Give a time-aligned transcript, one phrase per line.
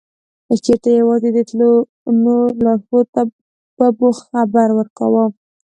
[0.47, 1.71] که چېرته یوازې تلو
[2.23, 3.21] نو لارښود ته
[3.77, 5.23] به مو خبر ورکاوه.